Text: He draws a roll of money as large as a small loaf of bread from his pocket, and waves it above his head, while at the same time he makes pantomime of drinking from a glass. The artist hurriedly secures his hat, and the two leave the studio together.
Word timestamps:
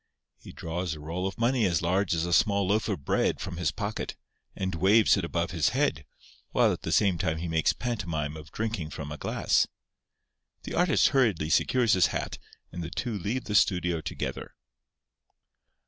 He 0.39 0.51
draws 0.51 0.95
a 0.95 0.99
roll 0.99 1.27
of 1.27 1.37
money 1.37 1.63
as 1.65 1.83
large 1.83 2.15
as 2.15 2.25
a 2.25 2.33
small 2.33 2.65
loaf 2.69 2.89
of 2.89 3.05
bread 3.05 3.39
from 3.39 3.57
his 3.57 3.69
pocket, 3.69 4.15
and 4.55 4.73
waves 4.73 5.15
it 5.15 5.23
above 5.23 5.51
his 5.51 5.69
head, 5.77 6.07
while 6.49 6.73
at 6.73 6.81
the 6.81 6.91
same 6.91 7.19
time 7.19 7.37
he 7.37 7.47
makes 7.47 7.71
pantomime 7.71 8.35
of 8.35 8.51
drinking 8.51 8.89
from 8.89 9.11
a 9.11 9.17
glass. 9.19 9.67
The 10.63 10.73
artist 10.73 11.09
hurriedly 11.09 11.51
secures 11.51 11.93
his 11.93 12.07
hat, 12.07 12.39
and 12.71 12.81
the 12.81 12.89
two 12.89 13.13
leave 13.13 13.43
the 13.43 13.53
studio 13.53 14.01
together. 14.01 14.55